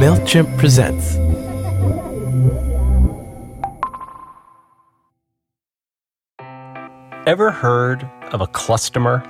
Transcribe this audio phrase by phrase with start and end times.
[0.00, 1.16] MailChimp presents.
[7.26, 9.22] Ever heard of a cluster?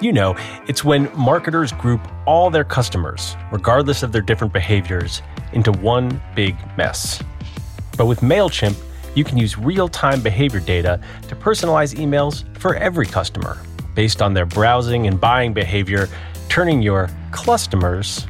[0.00, 0.36] You know,
[0.68, 5.20] it's when marketers group all their customers, regardless of their different behaviors,
[5.52, 7.22] into one big mess.
[7.98, 8.82] But with MailChimp,
[9.14, 10.98] you can use real time behavior data
[11.28, 13.58] to personalize emails for every customer
[13.94, 16.08] based on their browsing and buying behavior,
[16.48, 18.26] turning your customers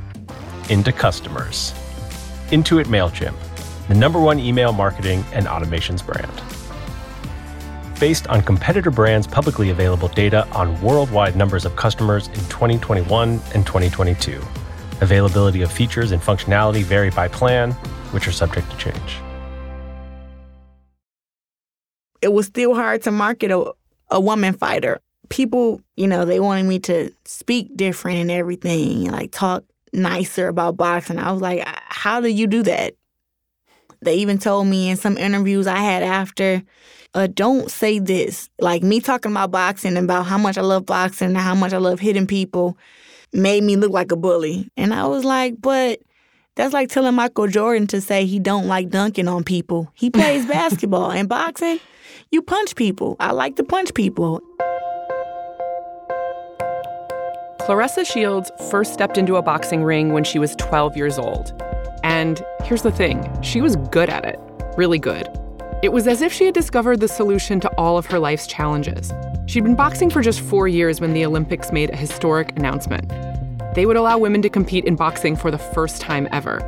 [0.71, 1.73] into customers.
[2.49, 3.35] Intuit MailChimp,
[3.89, 6.33] the number one email marketing and automations brand.
[8.01, 13.67] Based on competitor brands' publicly available data on worldwide numbers of customers in 2021 and
[13.67, 14.43] 2022.
[15.01, 17.73] Availability of features and functionality vary by plan,
[18.13, 19.17] which are subject to change.
[22.23, 23.73] It was still hard to market a,
[24.11, 25.01] a woman fighter.
[25.29, 30.77] People, you know, they wanted me to speak different and everything, like talk nicer about
[30.77, 31.19] boxing.
[31.19, 32.95] I was like, how do you do that?
[34.03, 36.63] They even told me in some interviews I had after,
[37.15, 38.51] uh, don't say this.
[38.59, 41.73] Like me talking about boxing and about how much I love boxing and how much
[41.73, 42.77] I love hitting people
[43.33, 44.69] made me look like a bully.
[44.77, 46.01] And I was like, but
[46.55, 49.91] that's like telling Michael Jordan to say he don't like dunking on people.
[49.95, 51.81] He plays basketball and boxing.
[52.31, 53.17] You punch people.
[53.21, 54.43] I like to punch people.
[57.65, 61.59] Claressa Shields first stepped into a boxing ring when she was 12 years old.
[62.03, 64.39] And here's the thing she was good at it,
[64.77, 65.27] really good.
[65.83, 69.15] It was as if she had discovered the solution to all of her life's challenges.
[69.47, 73.11] She'd been boxing for just four years when the Olympics made a historic announcement.
[73.75, 76.59] They would allow women to compete in boxing for the first time ever.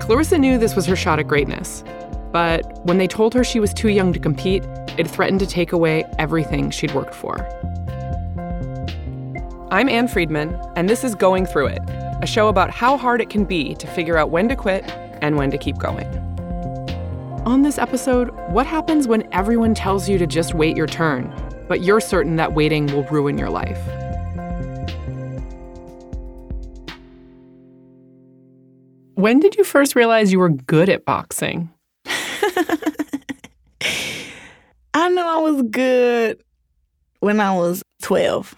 [0.00, 1.84] Claressa knew this was her shot at greatness.
[2.32, 4.64] But when they told her she was too young to compete,
[4.98, 7.36] it threatened to take away everything she'd worked for.
[9.72, 11.80] I'm Ann Friedman, and this is Going Through It,
[12.20, 14.84] a show about how hard it can be to figure out when to quit
[15.22, 16.06] and when to keep going.
[17.46, 21.34] On this episode, what happens when everyone tells you to just wait your turn,
[21.68, 23.78] but you're certain that waiting will ruin your life?
[29.14, 31.70] When did you first realize you were good at boxing?
[32.04, 32.76] I
[35.08, 36.44] know I was good
[37.20, 38.54] when I was 12.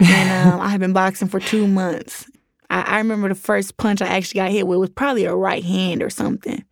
[0.00, 2.30] And um, I had been boxing for two months.
[2.70, 5.64] I, I remember the first punch I actually got hit with was probably a right
[5.64, 6.64] hand or something.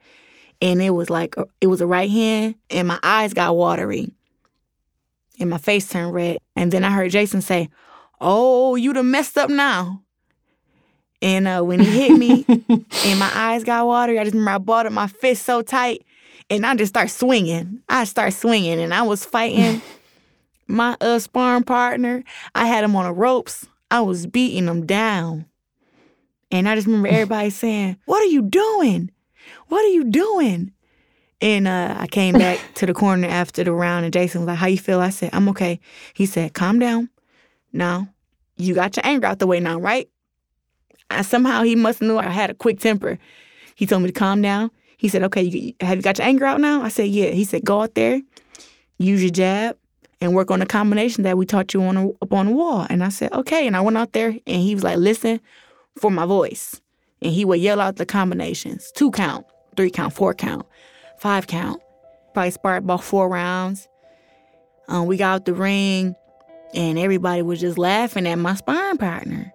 [0.62, 4.10] And it was like, a, it was a right hand, and my eyes got watery.
[5.38, 6.38] And my face turned red.
[6.54, 7.68] And then I heard Jason say,
[8.20, 10.02] Oh, you done messed up now.
[11.20, 14.58] And uh, when he hit me and my eyes got watery, I just remember I
[14.58, 16.04] balled up my fist so tight
[16.48, 17.82] and I just start swinging.
[17.88, 19.82] I start swinging and I was fighting
[20.66, 22.24] my uh, sparring partner.
[22.54, 23.66] I had him on the ropes.
[23.90, 25.46] I was beating him down.
[26.50, 29.10] And I just remember everybody saying, What are you doing?
[29.68, 30.72] What are you doing?
[31.40, 34.58] And uh, I came back to the corner after the round, and Jason was like,
[34.58, 35.00] How you feel?
[35.00, 35.80] I said, I'm okay.
[36.14, 37.10] He said, Calm down.
[37.72, 38.08] Now,
[38.56, 40.08] you got your anger out the way now, right?
[41.10, 43.18] I, somehow he must have knew I had a quick temper.
[43.74, 44.70] He told me to calm down.
[44.96, 46.82] He said, Okay, you, have you got your anger out now?
[46.82, 47.30] I said, Yeah.
[47.30, 48.22] He said, Go out there,
[48.98, 49.76] use your jab,
[50.20, 52.86] and work on the combination that we taught you on a, up on the wall.
[52.88, 53.66] And I said, Okay.
[53.66, 55.40] And I went out there, and he was like, Listen
[55.98, 56.80] for my voice.
[57.22, 59.46] And he would yell out the combinations two count,
[59.76, 60.66] three count, four count,
[61.18, 61.82] five count.
[62.34, 63.88] Probably sparred about four rounds.
[64.88, 66.14] Um, we got out the ring,
[66.74, 69.52] and everybody was just laughing at my sparring partner.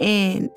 [0.00, 0.50] And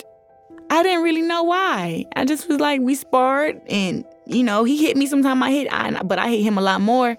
[0.69, 2.05] I didn't really know why.
[2.15, 5.41] I just was like, we sparred, and you know, he hit me sometime.
[5.41, 7.17] I hit, I, but I hit him a lot more.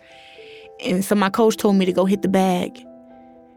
[0.85, 2.85] And so my coach told me to go hit the bag.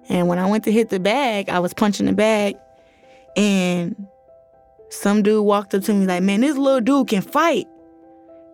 [0.09, 2.57] And when I went to hit the bag, I was punching the bag,
[3.37, 4.07] and
[4.89, 7.67] some dude walked up to me like, "Man, this little dude can fight."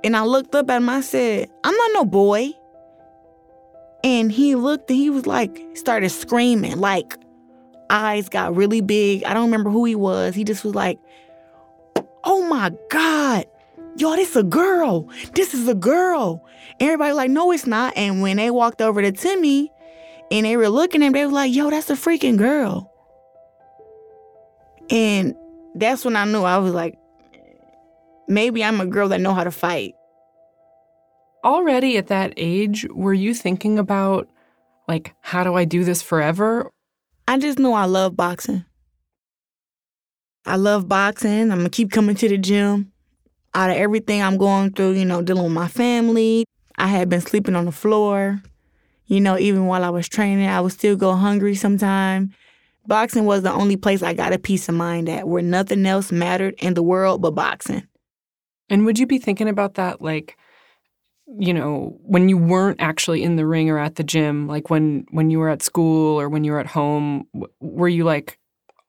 [0.04, 0.90] And I looked up at him.
[0.90, 2.52] I said, "I'm not no boy."
[4.04, 7.18] And he looked and he was like, started screaming, like
[7.90, 9.24] eyes got really big.
[9.24, 10.36] I don't remember who he was.
[10.36, 11.00] He just was like,
[12.24, 13.46] "Oh my god,
[13.98, 15.10] yo, this is a girl.
[15.34, 16.46] This is a girl."
[16.80, 19.72] Everybody like, "No, it's not." And when they walked over to Timmy,
[20.32, 22.92] and they were looking at him, they were like, "Yo, that's a freaking girl."
[24.90, 25.36] And
[25.76, 26.98] that's when I knew I was like,
[28.28, 29.94] maybe I'm a girl that know how to fight.
[31.44, 34.28] Already at that age, were you thinking about
[34.88, 36.72] like how do I do this forever?
[37.28, 38.66] I just knew I love boxing.
[40.46, 41.52] I love boxing.
[41.52, 42.92] I'm gonna keep coming to the gym.
[43.58, 46.46] Out of everything I'm going through, you know, dealing with my family,
[46.76, 48.40] I had been sleeping on the floor.
[49.08, 52.36] You know, even while I was training, I would still go hungry sometime.
[52.86, 56.12] Boxing was the only place I got a peace of mind at where nothing else
[56.12, 57.88] mattered in the world but boxing.
[58.70, 60.38] And would you be thinking about that like
[61.28, 65.06] you know, when you weren't actually in the ring or at the gym, like when
[65.10, 68.38] when you were at school or when you were at home, w- were you like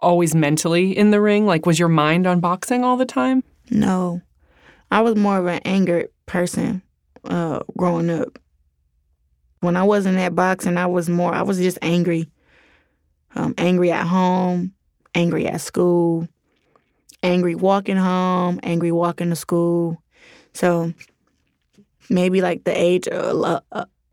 [0.00, 1.46] always mentally in the ring?
[1.46, 3.42] Like was your mind on boxing all the time?
[3.70, 4.20] No.
[4.90, 6.82] I was more of an angered person
[7.24, 8.38] uh, growing up.
[9.60, 12.30] When I wasn't at boxing, I was more, I was just angry.
[13.34, 14.72] Um, angry at home,
[15.14, 16.28] angry at school,
[17.22, 20.02] angry walking home, angry walking to school.
[20.54, 20.92] So
[22.08, 23.62] maybe like the age of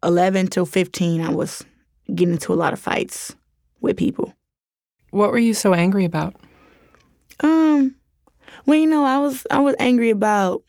[0.03, 1.63] 11 to 15, I was
[2.13, 3.35] getting into a lot of fights
[3.81, 4.33] with people.
[5.11, 6.35] What were you so angry about?
[7.39, 7.95] Um,
[8.65, 10.63] well, you know, I was I was angry about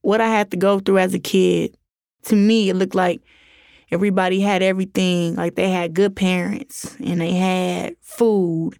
[0.00, 1.76] what I had to go through as a kid.
[2.24, 3.20] To me, it looked like
[3.90, 5.36] everybody had everything.
[5.36, 8.78] Like they had good parents and they had food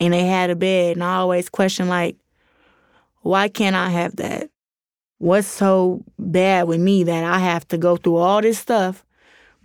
[0.00, 0.96] and they had a bed.
[0.96, 2.16] And I always question like,
[3.22, 4.50] why can't I have that?
[5.18, 9.04] What's so bad with me that I have to go through all this stuff?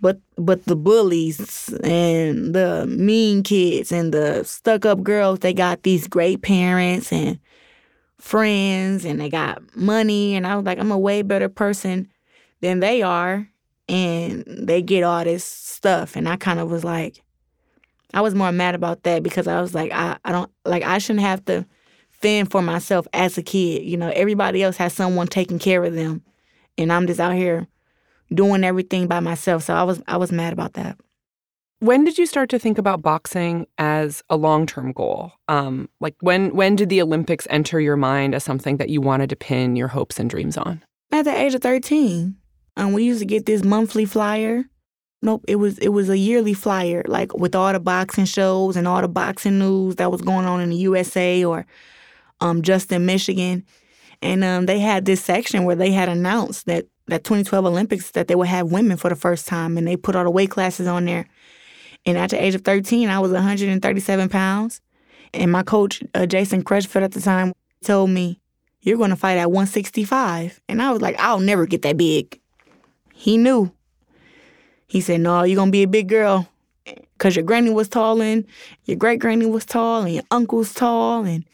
[0.02, 5.84] But but the bullies and the mean kids and the stuck up girls, they got
[5.84, 7.38] these great parents and
[8.18, 10.34] friends and they got money.
[10.34, 12.08] And I was like, I'm a way better person
[12.60, 13.48] than they are.
[13.88, 16.16] And they get all this stuff.
[16.16, 17.22] And I kind of was like
[18.12, 20.98] I was more mad about that because I was like I, I don't like I
[20.98, 21.64] shouldn't have to
[22.10, 23.84] fend for myself as a kid.
[23.84, 26.22] You know, everybody else has someone taking care of them.
[26.76, 27.68] And I'm just out here
[28.34, 29.64] doing everything by myself.
[29.64, 30.98] So I was I was mad about that.
[31.80, 35.32] When did you start to think about boxing as a long-term goal?
[35.48, 39.30] Um, like when when did the Olympics enter your mind as something that you wanted
[39.30, 40.82] to pin your hopes and dreams on?
[41.10, 42.36] At the age of 13.
[42.76, 44.64] Um, we used to get this monthly flyer.
[45.20, 48.88] Nope, it was it was a yearly flyer, like with all the boxing shows and
[48.88, 51.66] all the boxing news that was going on in the USA or
[52.40, 53.64] um, just in Michigan.
[54.20, 58.28] And um, they had this section where they had announced that that 2012 Olympics that
[58.28, 60.86] they would have women for the first time, and they put all the weight classes
[60.86, 61.26] on there.
[62.04, 64.80] And at the age of 13, I was 137 pounds.
[65.32, 67.52] And my coach, uh, Jason Crutchfield at the time,
[67.84, 68.40] told me,
[68.80, 70.60] You're going to fight at 165.
[70.68, 72.38] And I was like, I'll never get that big.
[73.14, 73.72] He knew.
[74.86, 76.48] He said, No, you're going to be a big girl.
[76.84, 78.44] Because your granny was tall and
[78.84, 81.24] your great granny was tall and your uncle's tall.
[81.24, 81.44] And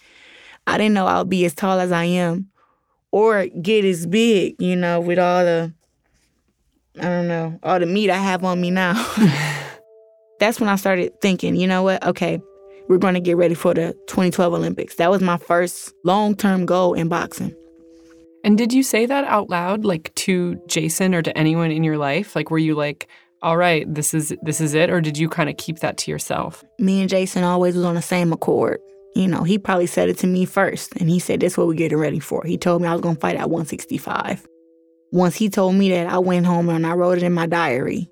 [0.66, 2.48] I didn't know I would be as tall as I am
[3.10, 5.72] or get as big, you know, with all the,
[6.98, 8.94] I don't know, all the meat I have on me now.
[10.40, 12.04] that's when I started thinking, you know what?
[12.04, 12.40] Okay,
[12.88, 14.96] we're going to get ready for the 2012 Olympics.
[14.96, 17.54] That was my first long term goal in boxing.
[18.44, 21.98] And did you say that out loud, like to Jason or to anyone in your
[21.98, 22.36] life?
[22.36, 23.08] Like, were you like,
[23.42, 26.10] all right, this is this is it, or did you kind of keep that to
[26.10, 26.64] yourself?
[26.78, 28.80] Me and Jason always was on the same accord.
[29.18, 31.66] You know, he probably said it to me first, and he said, "This is what
[31.66, 34.46] we're getting ready for." He told me I was gonna fight at 165.
[35.10, 38.08] Once he told me that, I went home and I wrote it in my diary.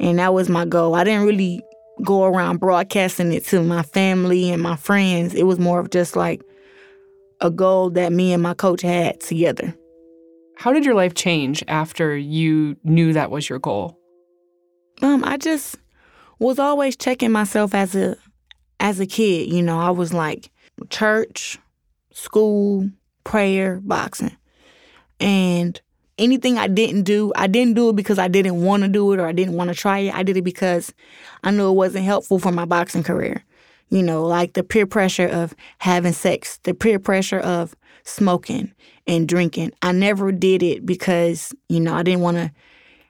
[0.00, 0.96] And that was my goal.
[0.96, 1.62] I didn't really
[2.02, 5.32] go around broadcasting it to my family and my friends.
[5.32, 6.42] It was more of just like
[7.40, 9.76] a goal that me and my coach had together.
[10.56, 13.96] How did your life change after you knew that was your goal?
[15.02, 15.76] Um, I just
[16.40, 18.16] was always checking myself as a
[18.80, 19.52] as a kid.
[19.52, 20.50] You know, I was like
[20.90, 21.58] church,
[22.12, 22.90] school,
[23.24, 24.36] prayer, boxing.
[25.20, 25.80] And
[26.18, 29.20] anything I didn't do, I didn't do it because I didn't want to do it
[29.20, 30.14] or I didn't want to try it.
[30.14, 30.92] I did it because
[31.42, 33.44] I knew it wasn't helpful for my boxing career.
[33.90, 38.72] You know, like the peer pressure of having sex, the peer pressure of smoking
[39.06, 39.72] and drinking.
[39.82, 42.50] I never did it because, you know, I didn't want to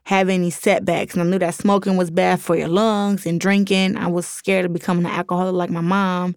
[0.04, 1.14] have any setbacks.
[1.14, 3.96] And I knew that smoking was bad for your lungs and drinking.
[3.96, 6.36] I was scared of becoming an alcoholic like my mom.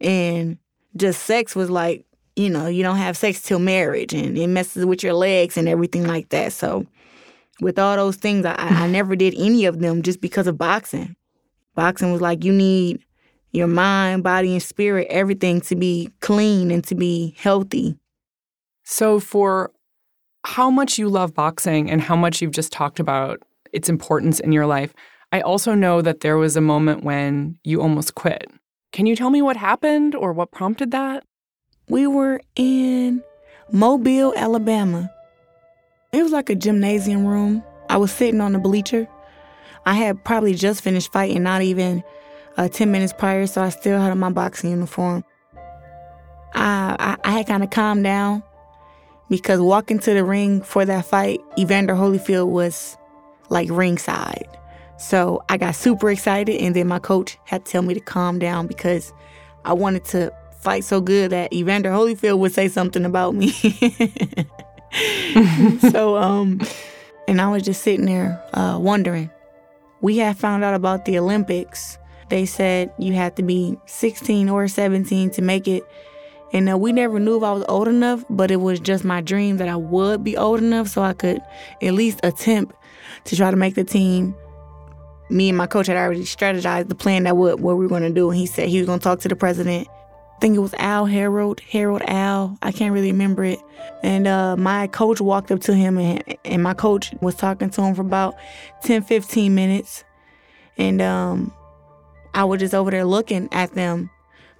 [0.00, 0.58] And
[0.96, 4.84] just sex was like you know, you don't have sex till marriage and it messes
[4.84, 6.52] with your legs and everything like that.
[6.52, 6.86] So
[7.60, 11.16] with all those things, I, I never did any of them just because of boxing.
[11.74, 13.00] Boxing was like you need
[13.52, 17.96] your mind, body, and spirit, everything to be clean and to be healthy.
[18.82, 19.70] So for
[20.44, 24.52] how much you love boxing and how much you've just talked about its importance in
[24.52, 24.94] your life,
[25.32, 28.50] I also know that there was a moment when you almost quit.
[28.92, 31.24] Can you tell me what happened or what prompted that?
[31.88, 33.22] we were in
[33.70, 35.10] Mobile, Alabama.
[36.12, 37.62] It was like a gymnasium room.
[37.88, 39.06] I was sitting on the bleacher.
[39.86, 42.02] I had probably just finished fighting, not even
[42.56, 45.24] uh, 10 minutes prior, so I still had my boxing uniform.
[46.54, 48.42] I, I, I had kind of calmed down
[49.40, 52.96] because walking to the ring for that fight, Evander Holyfield was
[53.48, 54.46] like ringside.
[54.96, 58.38] So I got super excited, and then my coach had to tell me to calm
[58.38, 59.12] down because
[59.64, 63.50] I wanted to fight so good that Evander Holyfield would say something about me.
[65.90, 66.60] so, um,
[67.26, 69.30] and I was just sitting there uh, wondering.
[70.00, 71.98] We had found out about the Olympics.
[72.28, 75.82] They said you had to be 16 or 17 to make it.
[76.54, 79.20] And uh, we never knew if I was old enough, but it was just my
[79.20, 81.42] dream that I would be old enough so I could
[81.82, 82.76] at least attempt
[83.24, 84.36] to try to make the team.
[85.30, 88.02] Me and my coach had already strategized the plan that what, what we were going
[88.02, 88.30] to do.
[88.30, 89.88] And he said he was going to talk to the president.
[89.88, 92.56] I think it was Al Harold, Harold Al.
[92.62, 93.58] I can't really remember it.
[94.04, 97.82] And uh, my coach walked up to him, and, and my coach was talking to
[97.82, 98.36] him for about
[98.84, 100.04] 10, 15 minutes.
[100.76, 101.52] And um,
[102.32, 104.10] I was just over there looking at them,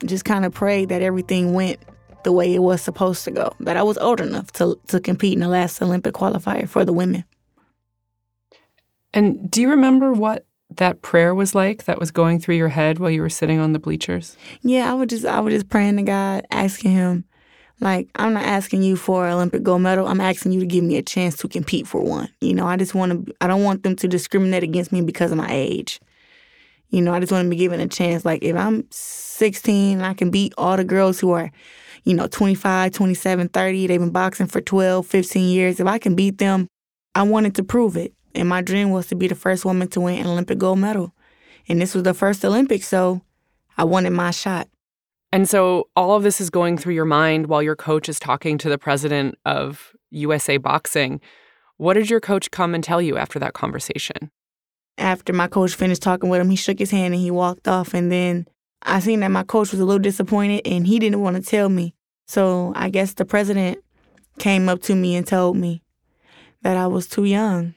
[0.05, 1.79] just kind of prayed that everything went
[2.25, 5.35] the way it was supposed to go, that I was old enough to, to compete
[5.35, 7.25] in the last Olympic qualifier for the women.
[9.13, 10.47] And do you remember what
[10.77, 13.73] that prayer was like that was going through your head while you were sitting on
[13.73, 14.37] the bleachers?
[14.63, 17.25] Yeah, I was just I was just praying to God, asking him,
[17.81, 20.07] like, I'm not asking you for an Olympic gold medal.
[20.07, 22.29] I'm asking you to give me a chance to compete for one.
[22.41, 25.31] You know, I just want to I don't want them to discriminate against me because
[25.31, 26.01] of my age.
[26.95, 28.25] You know, I just want to be given a chance.
[28.25, 31.51] Like if I'm 16 I can beat all the girls who are,
[32.05, 35.81] you know, 25, 27, 30, they've been boxing for 12, 15 years.
[35.81, 36.69] If I can beat them,
[37.17, 38.15] I wanted to prove it.
[38.37, 41.13] And my dream was to be the first woman to win an Olympic gold medal.
[41.69, 43.23] And this was the first Olympics, so
[43.77, 44.69] I wanted my shot.
[45.33, 48.57] And so all of this is going through your mind while your coach is talking
[48.59, 51.21] to the president of USA Boxing.
[51.77, 54.31] What did your coach come and tell you after that conversation?
[54.99, 57.95] After my coach finished talking with him, he shook his hand and he walked off.
[57.95, 58.47] And then
[58.83, 61.69] I seen that my coach was a little disappointed and he didn't want to tell
[61.69, 61.95] me.
[62.27, 63.79] So I guess the president
[64.39, 65.83] came up to me and told me
[66.63, 67.75] that I was too young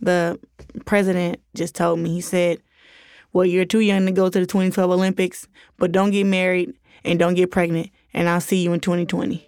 [0.00, 0.38] the
[0.84, 2.10] president just told me.
[2.10, 2.58] He said,
[3.32, 6.72] Well, you're too young to go to the 2012 Olympics, but don't get married
[7.04, 9.44] and don't get pregnant, and I'll see you in 2020.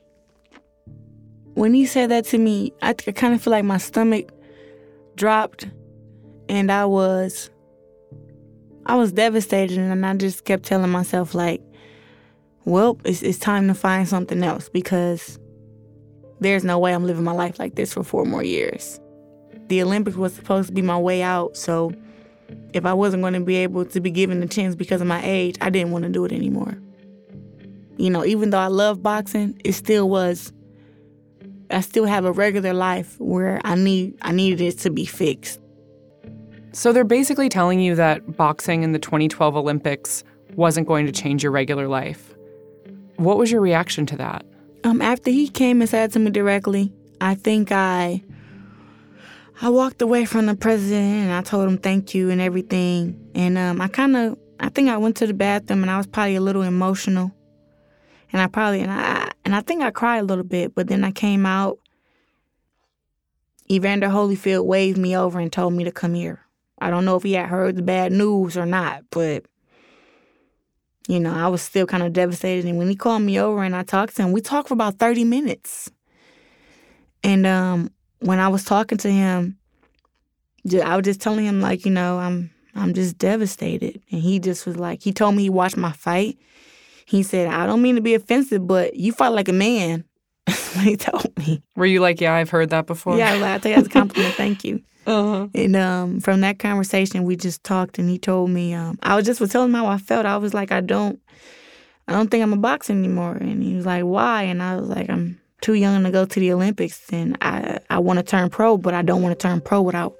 [1.54, 4.30] When he said that to me, I, I kind of feel like my stomach
[5.16, 5.68] dropped,
[6.50, 7.50] and I was.
[8.86, 11.62] I was devastated, and I just kept telling myself, like,
[12.64, 15.38] well, it's, it's time to find something else because
[16.40, 18.98] there's no way I'm living my life like this for four more years
[19.70, 21.56] the Olympics was supposed to be my way out.
[21.56, 21.94] So
[22.74, 25.24] if I wasn't going to be able to be given a chance because of my
[25.24, 26.76] age, I didn't want to do it anymore.
[27.96, 30.52] You know, even though I love boxing, it still was.
[31.70, 35.59] I still have a regular life where I need I needed it to be fixed.
[36.72, 40.22] So they're basically telling you that boxing in the 2012 Olympics
[40.54, 42.34] wasn't going to change your regular life.
[43.16, 44.44] What was your reaction to that?
[44.84, 48.22] Um, after he came and said to me directly, I think I
[49.62, 53.30] I walked away from the president and I told him thank you and everything.
[53.34, 56.06] And um, I kind of, I think I went to the bathroom and I was
[56.06, 57.30] probably a little emotional.
[58.32, 61.04] And I probably, and I, and I think I cried a little bit, but then
[61.04, 61.78] I came out.
[63.70, 66.46] Evander Holyfield waved me over and told me to come here.
[66.80, 69.44] I don't know if he had heard the bad news or not, but
[71.08, 72.66] you know, I was still kind of devastated.
[72.66, 74.98] And when he called me over and I talked to him, we talked for about
[74.98, 75.90] 30 minutes.
[77.24, 79.58] And um, when I was talking to him,
[80.84, 84.64] I was just telling him like, you know, I'm I'm just devastated, and he just
[84.64, 86.38] was like, he told me he watched my fight.
[87.04, 90.04] He said, I don't mean to be offensive, but you fight like a man.
[90.78, 91.62] He told me.
[91.76, 93.16] Were you like, yeah, I've heard that before?
[93.16, 94.34] Yeah, I take that as a compliment.
[94.34, 94.82] Thank you.
[95.06, 95.48] Uh-huh.
[95.54, 99.24] And um, from that conversation, we just talked, and he told me, um, I was
[99.24, 100.26] just was telling him how I felt.
[100.26, 101.18] I was like, I don't,
[102.06, 103.32] I don't think I'm a boxer anymore.
[103.32, 104.42] And he was like, why?
[104.42, 107.98] And I was like, I'm too young to go to the Olympics, and I I
[107.98, 110.14] want to turn pro, but I don't want to turn pro without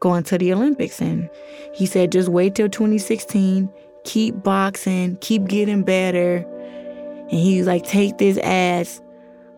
[0.00, 1.00] going to the Olympics.
[1.00, 1.30] And
[1.74, 3.68] he said, just wait till 2016,
[4.04, 6.44] keep boxing, keep getting better.
[7.30, 9.00] And he was like, take this as,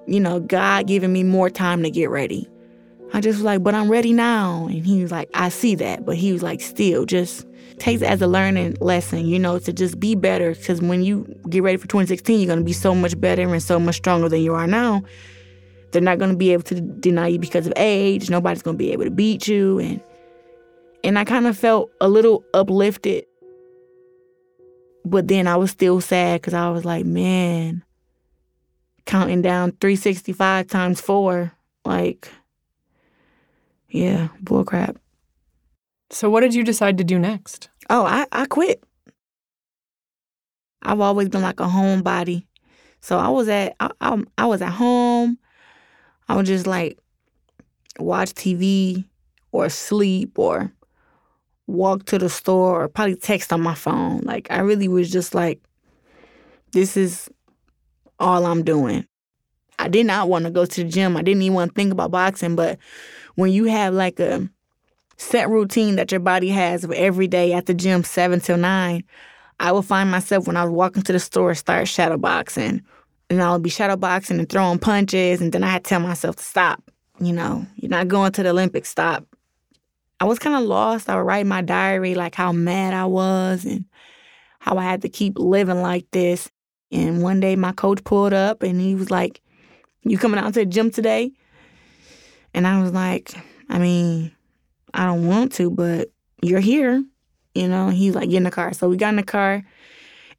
[0.08, 2.48] you know, God giving me more time to get ready.
[3.12, 4.66] I just was like, but I'm ready now.
[4.66, 6.04] And he was like, I see that.
[6.04, 7.46] But he was like, still, just
[7.78, 10.54] takes it as a learning lesson, you know, to just be better.
[10.54, 13.62] Because when you get ready for 2016, you're going to be so much better and
[13.62, 15.02] so much stronger than you are now.
[15.90, 18.28] They're not going to be able to deny you because of age.
[18.28, 19.78] Nobody's going to be able to beat you.
[19.78, 20.02] And
[21.04, 23.24] and I kind of felt a little uplifted.
[25.04, 27.82] But then I was still sad because I was like, man,
[29.08, 31.52] counting down 365 times four,
[31.84, 32.28] like,
[33.88, 34.96] yeah, bullcrap.
[36.10, 37.70] So, what did you decide to do next?
[37.90, 38.84] Oh, I, I quit.
[40.82, 42.44] I've always been like a homebody.
[43.00, 45.38] So I was at I, I, I was at home.
[46.28, 46.98] I would just like
[47.98, 49.04] watch TV
[49.52, 50.72] or sleep or
[51.66, 54.20] walk to the store or probably text on my phone.
[54.20, 55.60] Like I really was just like
[56.72, 57.28] This is
[58.18, 59.06] all I'm doing.
[59.78, 61.16] I did not want to go to the gym.
[61.16, 62.56] I didn't even want to think about boxing.
[62.56, 62.78] But
[63.36, 64.48] when you have like a
[65.16, 69.04] set routine that your body has every day at the gym, seven till nine,
[69.60, 72.82] I would find myself when I was walking to the store start shadow boxing.
[73.30, 75.40] And I would be shadow boxing and throwing punches.
[75.40, 76.82] And then I had to tell myself to stop.
[77.20, 79.26] You know, you're not going to the Olympics, stop.
[80.20, 81.08] I was kind of lost.
[81.08, 83.84] I would write my diary like how mad I was and
[84.60, 86.50] how I had to keep living like this.
[86.90, 89.40] And one day my coach pulled up and he was like,
[90.02, 91.32] You coming out to the gym today?
[92.54, 93.34] And I was like,
[93.68, 94.32] I mean,
[94.94, 96.10] I don't want to, but
[96.42, 97.04] you're here.
[97.54, 98.72] You know, he's like, Get in the car.
[98.72, 99.62] So we got in the car.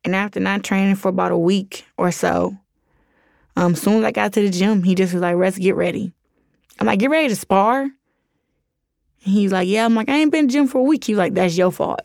[0.04, 2.58] And after not training for about a week or so,
[3.56, 6.14] um, soon as I got to the gym, he just was like, Let's get ready.
[6.80, 7.90] I'm like, Get ready to spar.
[9.20, 9.86] He's like, Yeah.
[9.86, 11.04] I'm like, I ain't been to gym for a week.
[11.04, 12.02] He's like, That's your fault.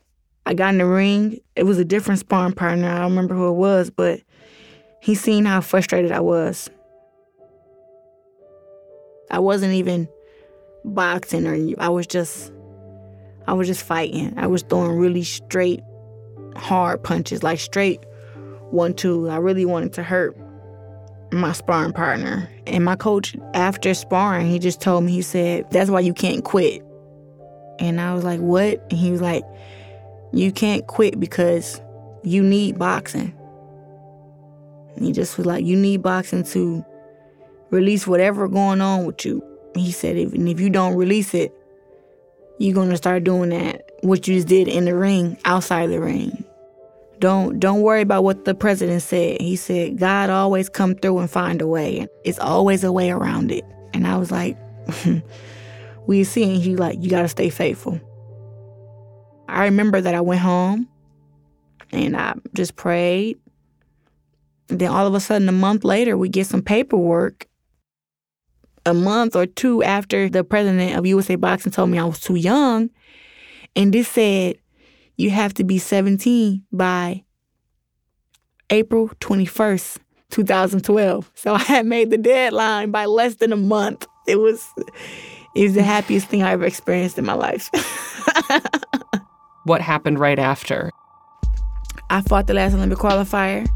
[0.46, 1.38] I got in the ring.
[1.56, 2.88] It was a different sparring partner.
[2.88, 4.20] I don't remember who it was, but
[5.04, 6.70] he seen how frustrated I was.
[9.30, 10.08] I wasn't even
[10.82, 12.50] boxing or I was just
[13.46, 14.32] I was just fighting.
[14.38, 15.82] I was throwing really straight
[16.56, 18.00] hard punches, like straight
[18.70, 19.28] one two.
[19.28, 20.38] I really wanted to hurt
[21.30, 22.48] my sparring partner.
[22.66, 26.42] And my coach after sparring, he just told me he said, "That's why you can't
[26.42, 26.82] quit."
[27.78, 29.44] And I was like, "What?" And he was like,
[30.32, 31.78] "You can't quit because
[32.22, 33.34] you need boxing."
[34.98, 36.84] He just was like, you need boxing to
[37.70, 39.42] release whatever going on with you.
[39.74, 41.52] He said, if, and if you don't release it,
[42.58, 46.44] you're gonna start doing that what you just did in the ring, outside the ring.
[47.18, 49.40] Don't don't worry about what the president said.
[49.40, 52.06] He said God always come through and find a way.
[52.24, 53.64] It's always a way around it.
[53.92, 54.56] And I was like,
[56.06, 58.00] we seeing you like you gotta stay faithful.
[59.48, 60.88] I remember that I went home
[61.92, 63.43] and I just prayed and
[64.68, 67.46] then all of a sudden, a month later, we get some paperwork.
[68.86, 72.34] A month or two after the president of USA Boxing told me I was too
[72.34, 72.90] young.
[73.74, 74.56] And this said,
[75.16, 77.24] you have to be 17 by
[78.70, 79.98] April 21st,
[80.30, 81.30] 2012.
[81.34, 84.06] So I had made the deadline by less than a month.
[84.26, 84.66] It was
[85.54, 87.70] was the happiest thing I ever experienced in my life.
[89.64, 90.90] what happened right after?
[92.10, 93.66] I fought the last Olympic qualifier.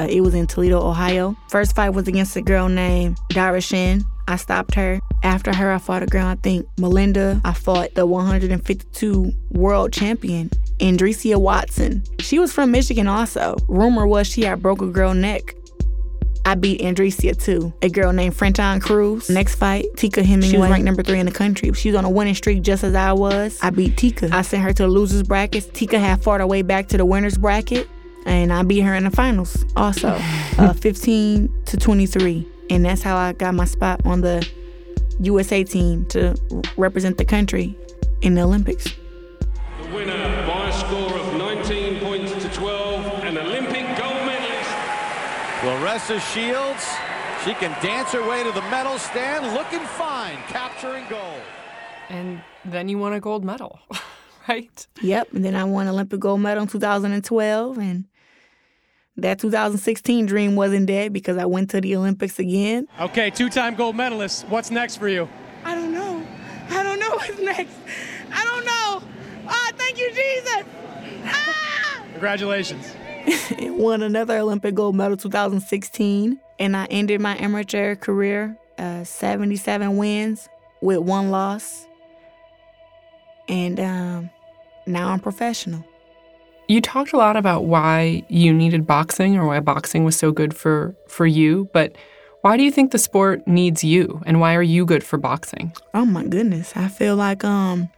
[0.00, 1.36] Uh, it was in Toledo, Ohio.
[1.50, 4.02] First fight was against a girl named Dara Shen.
[4.26, 4.98] I stopped her.
[5.22, 7.38] After her, I fought a girl, I think Melinda.
[7.44, 12.02] I fought the 152 world champion, Andrecia Wasson.
[12.18, 13.56] She was from Michigan also.
[13.68, 15.54] Rumor was she had broke a girl neck.
[16.46, 17.74] I beat Andrecia too.
[17.82, 19.28] A girl named Franchon Crews.
[19.28, 20.50] Next fight, Tika Hemingway.
[20.50, 21.70] She was ranked number three in the country.
[21.74, 23.58] She was on a winning streak just as I was.
[23.60, 24.30] I beat Tika.
[24.32, 25.74] I sent her to the losers bracket.
[25.74, 27.86] Tika had fought her way back to the winners bracket
[28.26, 30.16] and I beat her in the finals also,
[30.58, 32.46] uh, 15 to 23.
[32.70, 34.48] And that's how I got my spot on the
[35.20, 36.34] USA team to
[36.76, 37.76] represent the country
[38.22, 38.84] in the Olympics.
[38.84, 44.70] The winner by a score of 19 points to 12, an Olympic gold medalist.
[45.60, 46.86] Claressa Shields,
[47.44, 51.40] she can dance her way to the medal stand, looking fine, capturing gold.
[52.08, 53.80] And then you won a gold medal.
[54.48, 54.86] right?
[55.00, 55.32] Yep.
[55.32, 57.78] And then I won Olympic gold medal in 2012.
[57.78, 58.04] And
[59.22, 62.88] that 2016 dream wasn't dead because I went to the Olympics again.
[63.00, 64.46] Okay, two time gold medalist.
[64.48, 65.28] What's next for you?
[65.64, 66.26] I don't know.
[66.70, 67.74] I don't know what's next.
[68.32, 69.02] I don't know.
[69.48, 70.64] Oh, thank you, Jesus.
[71.24, 72.02] Ah!
[72.12, 72.94] Congratulations.
[73.80, 76.38] won another Olympic gold medal 2016.
[76.58, 80.48] And I ended my amateur career uh, 77 wins
[80.80, 81.86] with one loss.
[83.48, 84.30] And um,
[84.86, 85.84] now I'm professional.
[86.70, 90.54] You talked a lot about why you needed boxing or why boxing was so good
[90.54, 91.96] for for you, but
[92.42, 95.72] why do you think the sport needs you and why are you good for boxing?
[95.94, 96.72] Oh my goodness.
[96.76, 97.88] I feel like um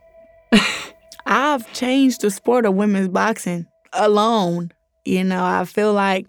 [1.27, 4.73] I've changed the sport of women's boxing alone.
[5.05, 6.29] You know, I feel like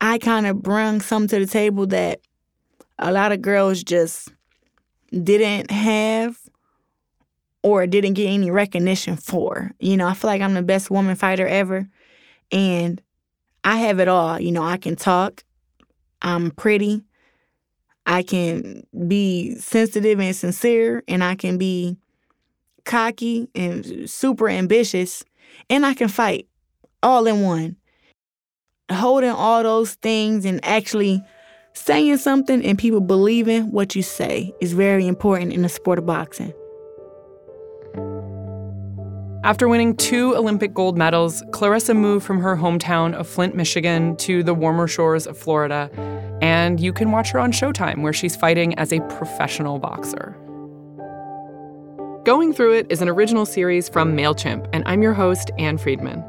[0.00, 2.20] I kind of bring something to the table that
[2.98, 4.30] a lot of girls just
[5.12, 6.39] didn't have
[7.62, 9.72] or didn't get any recognition for.
[9.78, 11.88] You know, I feel like I'm the best woman fighter ever.
[12.50, 13.00] And
[13.64, 14.40] I have it all.
[14.40, 15.44] You know, I can talk,
[16.22, 17.02] I'm pretty,
[18.06, 21.98] I can be sensitive and sincere, and I can be
[22.84, 25.22] cocky and super ambitious,
[25.68, 26.48] and I can fight
[27.02, 27.76] all in one.
[28.90, 31.22] Holding all those things and actually
[31.74, 36.06] saying something and people believing what you say is very important in the sport of
[36.06, 36.52] boxing.
[39.42, 44.42] After winning two Olympic gold medals, Claressa moved from her hometown of Flint, Michigan to
[44.42, 45.90] the warmer shores of Florida.
[46.42, 50.36] And you can watch her on Showtime, where she's fighting as a professional boxer.
[52.26, 56.22] Going Through It is an original series from MailChimp, and I'm your host, Ann Friedman.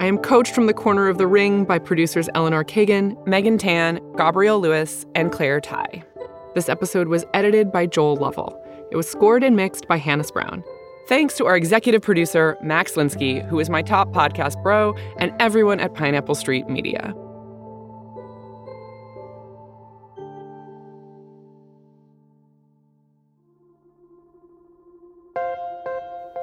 [0.00, 4.00] I am coached from the corner of the ring by producers Eleanor Kagan, Megan Tan,
[4.16, 6.02] Gabrielle Lewis, and Claire Ty.
[6.56, 8.60] This episode was edited by Joel Lovell.
[8.90, 10.64] It was scored and mixed by Hannis Brown.
[11.08, 15.80] Thanks to our executive producer, Max Linsky, who is my top podcast bro, and everyone
[15.80, 17.14] at Pineapple Street Media.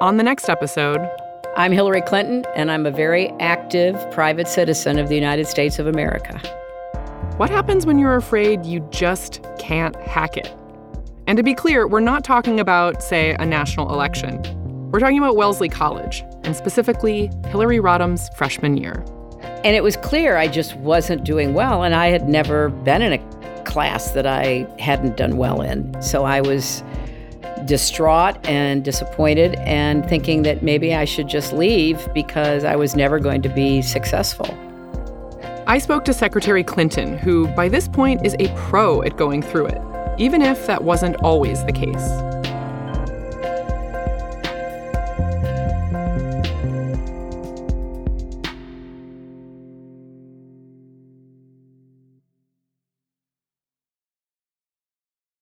[0.00, 1.00] On the next episode,
[1.56, 5.86] I'm Hillary Clinton, and I'm a very active private citizen of the United States of
[5.86, 6.40] America.
[7.36, 10.52] What happens when you're afraid you just can't hack it?
[11.26, 14.40] And to be clear, we're not talking about, say, a national election.
[14.92, 19.04] We're talking about Wellesley College, and specifically Hillary Rodham's freshman year.
[19.64, 23.14] And it was clear I just wasn't doing well, and I had never been in
[23.14, 26.00] a class that I hadn't done well in.
[26.00, 26.84] So I was
[27.64, 33.18] distraught and disappointed and thinking that maybe I should just leave because I was never
[33.18, 34.56] going to be successful.
[35.66, 39.66] I spoke to Secretary Clinton, who by this point is a pro at going through
[39.66, 39.82] it,
[40.18, 42.35] even if that wasn't always the case.